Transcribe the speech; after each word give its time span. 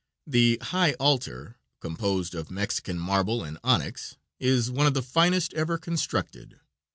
The 0.25 0.57
high 0.63 0.93
altar, 0.93 1.57
composed 1.79 2.33
of 2.33 2.49
Mexican 2.49 2.97
marble 2.97 3.43
and 3.43 3.59
onyx, 3.63 4.17
is 4.39 4.71
one 4.71 4.87
of 4.87 4.95
the 4.95 5.03
finest 5.03 5.53
ever 5.53 5.77
constructed. 5.77 6.59